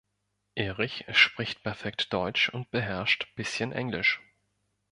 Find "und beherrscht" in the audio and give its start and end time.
2.49-3.27